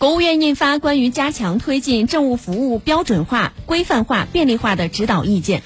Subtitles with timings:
[0.00, 5.62] 国务院印发关于加强推进政务服务标准化规范化便利化的指导意见。